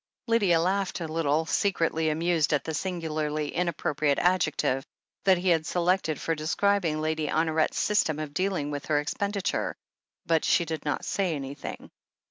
[0.27, 4.83] Lydia laughed a little, secretly amused at the singu larly inappropriate adjective
[5.25, 9.75] that he had selected for describing Lady Honoret's system of dealing with her expenditure,
[10.25, 11.91] but she did not say anything.